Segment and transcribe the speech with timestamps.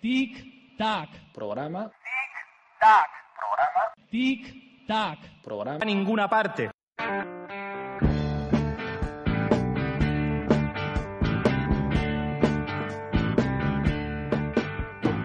[0.00, 1.08] Tic-tac.
[1.34, 1.90] Programa.
[1.90, 3.10] Tic-tac.
[3.34, 3.82] Programa.
[4.08, 5.18] Tic-tac.
[5.42, 5.78] Programa.
[5.82, 6.70] A ninguna parte.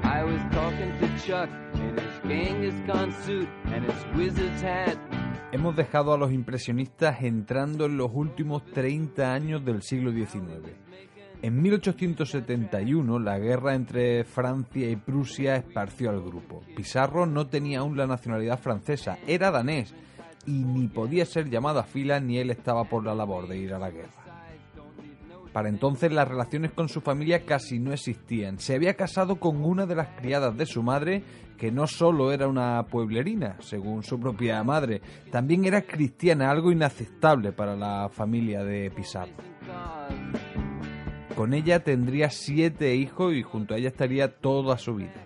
[0.02, 2.74] I was talking to Chuck in his Genghis
[3.26, 4.98] suit and his wizard's hat.
[5.52, 10.74] Hemos dejado a los impresionistas entrando en los últimos 30 años del siglo XIX.
[11.44, 16.64] En 1871 la guerra entre Francia y Prusia esparció al grupo.
[16.74, 19.94] Pizarro no tenía aún la nacionalidad francesa, era danés
[20.46, 23.74] y ni podía ser llamado a fila ni él estaba por la labor de ir
[23.74, 24.24] a la guerra.
[25.52, 28.58] Para entonces las relaciones con su familia casi no existían.
[28.58, 31.24] Se había casado con una de las criadas de su madre,
[31.58, 37.52] que no solo era una pueblerina, según su propia madre, también era cristiana, algo inaceptable
[37.52, 39.34] para la familia de Pizarro.
[41.36, 45.26] Con ella tendría siete hijos y junto a ella estaría toda su vida.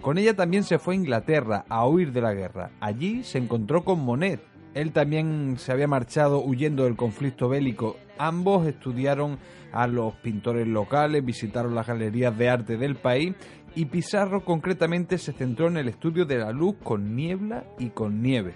[0.00, 2.70] Con ella también se fue a Inglaterra a huir de la guerra.
[2.80, 4.40] Allí se encontró con Monet,
[4.74, 7.96] él también se había marchado huyendo del conflicto bélico.
[8.18, 9.38] Ambos estudiaron
[9.72, 13.34] a los pintores locales, visitaron las galerías de arte del país
[13.74, 18.22] y Pizarro concretamente se centró en el estudio de la luz con niebla y con
[18.22, 18.54] nieve.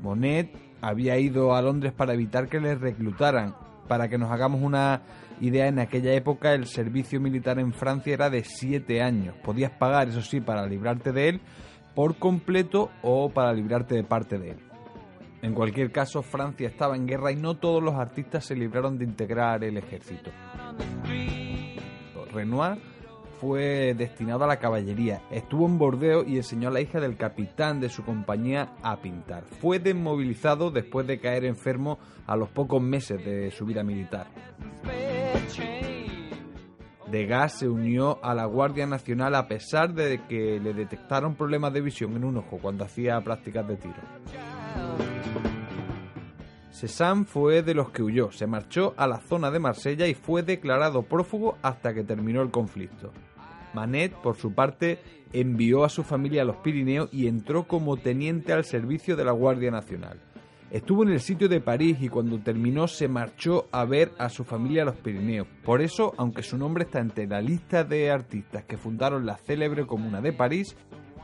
[0.00, 3.54] Monet había ido a Londres para evitar que le reclutaran.
[3.88, 5.02] Para que nos hagamos una
[5.40, 9.34] idea, en aquella época el servicio militar en Francia era de siete años.
[9.42, 11.40] Podías pagar, eso sí, para librarte de él
[11.94, 14.58] por completo o para librarte de parte de él.
[15.42, 19.04] En cualquier caso, Francia estaba en guerra y no todos los artistas se libraron de
[19.04, 20.30] integrar el ejército.
[22.32, 22.78] Renoir
[23.40, 27.80] fue destinado a la caballería, estuvo en Bordeaux y enseñó a la hija del capitán
[27.80, 29.44] de su compañía a pintar.
[29.60, 34.26] Fue desmovilizado después de caer enfermo a los pocos meses de su vida militar.
[37.10, 41.80] Degas se unió a la Guardia Nacional a pesar de que le detectaron problemas de
[41.80, 44.57] visión en un ojo cuando hacía prácticas de tiro.
[46.78, 50.44] Cézanne fue de los que huyó, se marchó a la zona de Marsella y fue
[50.44, 53.10] declarado prófugo hasta que terminó el conflicto.
[53.74, 55.00] Manet, por su parte,
[55.32, 59.32] envió a su familia a los Pirineos y entró como teniente al servicio de la
[59.32, 60.20] Guardia Nacional.
[60.70, 64.44] Estuvo en el sitio de París y cuando terminó se marchó a ver a su
[64.44, 65.48] familia a los Pirineos.
[65.64, 69.84] Por eso, aunque su nombre está entre la lista de artistas que fundaron la célebre
[69.84, 70.76] comuna de París,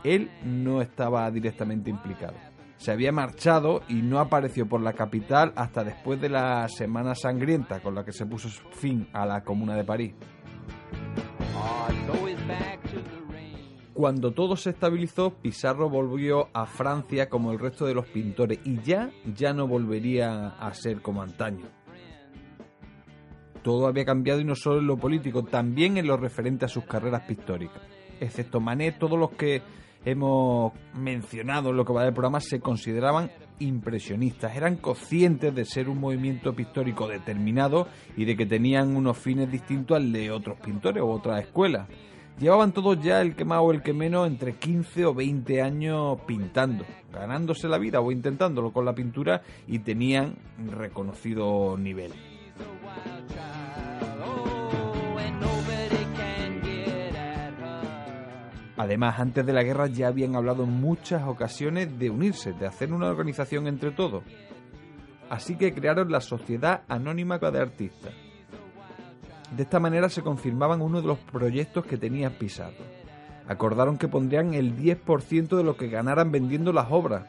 [0.03, 5.85] él no estaba directamente implicado se había marchado y no apareció por la capital hasta
[5.85, 9.85] después de la Semana Sangrienta con la que se puso fin a la Comuna de
[9.85, 10.15] París.
[13.95, 18.83] Cuando todo se estabilizó, Pizarro volvió a Francia como el resto de los pintores y
[18.83, 21.67] ya, ya no volvería a ser como antaño.
[23.62, 26.85] Todo había cambiado y no solo en lo político, también en lo referente a sus
[26.85, 27.81] carreras pictóricas.
[28.21, 29.62] Excepto Manet, todos los que
[30.05, 35.89] hemos mencionado en lo que va del programa se consideraban impresionistas, eran conscientes de ser
[35.89, 41.03] un movimiento pictórico determinado y de que tenían unos fines distintos al de otros pintores
[41.03, 41.89] o otras escuelas.
[42.39, 46.19] Llevaban todos ya el que más o el que menos entre 15 o 20 años
[46.27, 50.35] pintando, ganándose la vida o intentándolo con la pintura y tenían
[50.69, 52.11] reconocido nivel.
[58.77, 62.93] Además, antes de la guerra ya habían hablado en muchas ocasiones de unirse, de hacer
[62.93, 64.25] una organización entre todos.
[65.31, 68.12] Así que crearon la Sociedad Anónima de Artistas.
[69.57, 72.85] De esta manera se confirmaban uno de los proyectos que tenía Pizarro.
[73.47, 77.27] Acordaron que pondrían el 10% de lo que ganaran vendiendo las obras.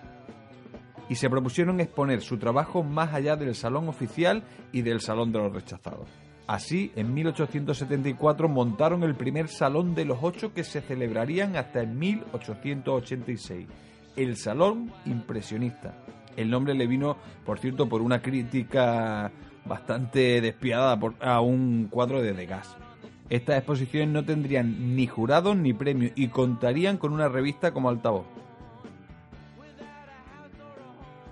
[1.09, 5.39] Y se propusieron exponer su trabajo más allá del salón oficial y del salón de
[5.39, 6.24] los rechazados.
[6.47, 11.97] Así, en 1874 montaron el primer Salón de los Ocho que se celebrarían hasta en
[11.97, 13.67] 1886,
[14.15, 15.95] el Salón Impresionista.
[16.37, 19.31] El nombre le vino, por cierto, por una crítica
[19.65, 22.75] bastante despiadada a un cuadro de Degas.
[23.29, 28.25] Estas exposiciones no tendrían ni jurados ni premios y contarían con una revista como altavoz.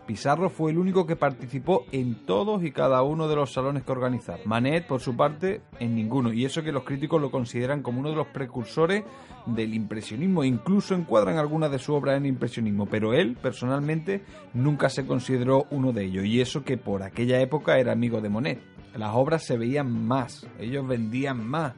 [0.06, 3.92] Pizarro fue el único que participó en todos y cada uno de los salones que
[3.92, 4.42] organizaron.
[4.46, 6.34] Manet, por su parte, en ninguno.
[6.34, 9.04] Y eso que los críticos lo consideran como uno de los precursores
[9.46, 10.44] del impresionismo.
[10.44, 12.86] Incluso encuadran algunas de sus obras en impresionismo.
[12.86, 14.24] Pero él, personalmente,
[14.54, 16.26] nunca se consideró uno de ellos.
[16.26, 18.62] Y eso que por aquella época era amigo de Monet.
[18.96, 21.74] Las obras se veían más, ellos vendían más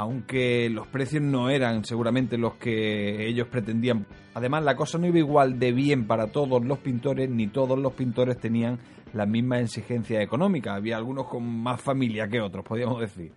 [0.00, 4.06] aunque los precios no eran seguramente los que ellos pretendían.
[4.32, 7.92] Además, la cosa no iba igual de bien para todos los pintores, ni todos los
[7.92, 8.78] pintores tenían
[9.12, 10.74] la misma exigencia económica.
[10.74, 13.30] Había algunos con más familia que otros, podríamos decir.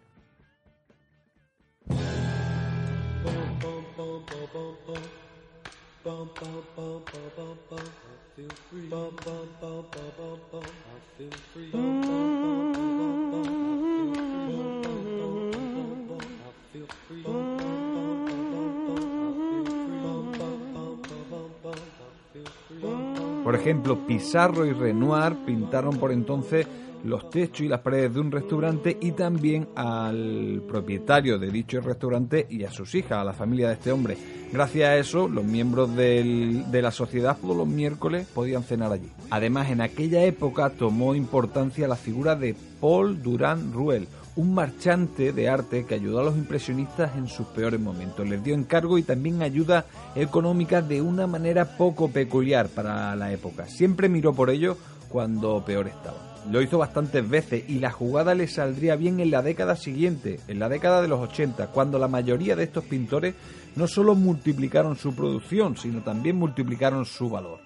[23.43, 26.65] Por ejemplo, Pizarro y Renoir pintaron por entonces
[27.03, 32.47] los techos y las paredes de un restaurante y también al propietario de dicho restaurante
[32.49, 34.17] y a sus hijas, a la familia de este hombre.
[34.53, 39.11] Gracias a eso, los miembros de la sociedad todos los miércoles podían cenar allí.
[39.29, 45.49] Además, en aquella época tomó importancia la figura de Paul Durand Ruel, un marchante de
[45.49, 48.27] arte que ayudó a los impresionistas en sus peores momentos.
[48.27, 49.85] Les dio encargo y también ayuda
[50.15, 53.67] económica de una manera poco peculiar para la época.
[53.67, 54.77] Siempre miró por ello
[55.09, 56.33] cuando peor estaba.
[56.49, 60.59] Lo hizo bastantes veces y la jugada le saldría bien en la década siguiente, en
[60.59, 63.35] la década de los 80, cuando la mayoría de estos pintores
[63.75, 67.59] no solo multiplicaron su producción, sino también multiplicaron su valor.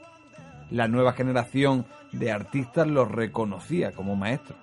[0.69, 4.59] La nueva generación de artistas los reconocía como maestros.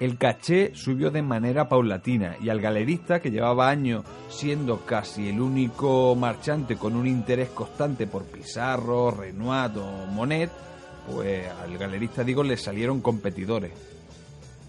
[0.00, 5.40] El caché subió de manera paulatina y al galerista, que llevaba años siendo casi el
[5.40, 10.52] único marchante con un interés constante por Pizarro, Renoir o Monet,
[11.12, 13.72] pues al galerista digo le salieron competidores.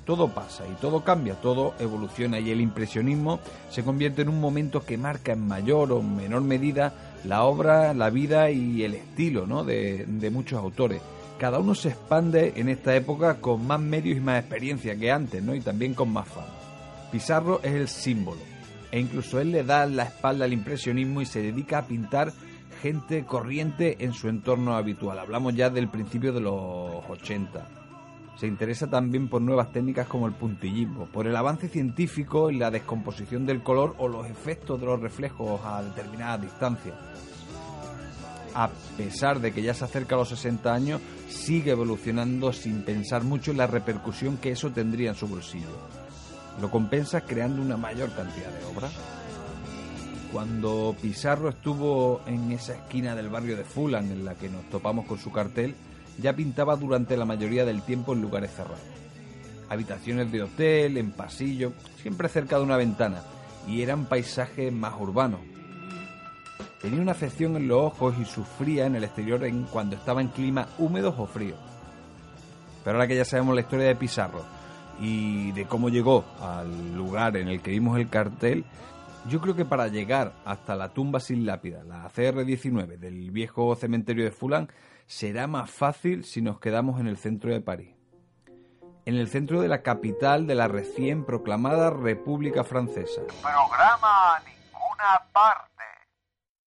[0.04, 3.40] Todo pasa y todo cambia, todo evoluciona y el impresionismo
[3.70, 6.92] se convierte en un momento que marca en mayor o menor medida
[7.24, 9.64] la obra, la vida y el estilo ¿no?
[9.64, 11.04] de, de muchos autores
[11.40, 15.42] cada uno se expande en esta época con más medios y más experiencia que antes,
[15.42, 15.56] ¿no?
[15.56, 16.54] Y también con más fama.
[17.12, 18.42] Pizarro es el símbolo,
[18.92, 22.34] e incluso él le da la espalda al impresionismo y se dedica a pintar
[22.82, 25.18] gente corriente en su entorno habitual.
[25.18, 27.68] Hablamos ya del principio de los 80.
[28.36, 32.70] Se interesa también por nuevas técnicas como el puntillismo, por el avance científico en la
[32.70, 36.96] descomposición del color o los efectos de los reflejos a determinadas distancias
[38.54, 43.24] a pesar de que ya se acerca a los 60 años, sigue evolucionando sin pensar
[43.24, 45.68] mucho en la repercusión que eso tendría en su bolsillo.
[46.62, 48.92] Lo compensa creando una mayor cantidad de obras.
[50.32, 55.06] Cuando Pizarro estuvo en esa esquina del barrio de Fulham en la que nos topamos
[55.06, 55.76] con su cartel,
[56.22, 58.80] ya pintaba durante la mayoría del tiempo en lugares cerrados.
[59.70, 63.22] Habitaciones de hotel, en pasillo, siempre cerca de una ventana,
[63.68, 65.40] y eran paisajes más urbanos,
[66.82, 70.30] Tenía una afección en los ojos y sufría en el exterior en cuando estaba en
[70.30, 71.60] clima húmedos o fríos.
[72.84, 74.44] Pero ahora que ya sabemos la historia de Pizarro
[75.00, 78.64] y de cómo llegó al lugar en el que vimos el cartel,
[79.28, 84.24] yo creo que para llegar hasta la tumba sin lápida, la CR19 del viejo cementerio
[84.24, 84.68] de Fulham,
[85.06, 87.94] será más fácil si nos quedamos en el centro de París.
[89.06, 93.22] En el centro de la capital de la recién proclamada República Francesa.
[93.42, 95.69] Programa a ninguna parte